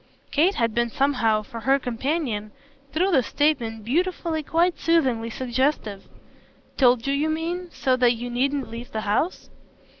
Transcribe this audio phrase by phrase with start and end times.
[0.31, 2.49] Kate had been somehow, for her companion,
[2.91, 6.05] through this statement, beautifully, quite soothingly, suggestive.
[6.75, 9.51] "Told you, you mean, so that you needn't leave the house?"